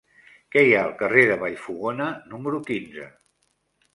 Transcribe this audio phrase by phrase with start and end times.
[0.53, 3.05] Què hi ha al carrer de Vallfogona número quinze?